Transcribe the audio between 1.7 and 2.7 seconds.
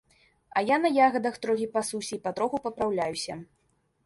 пасуся і патроху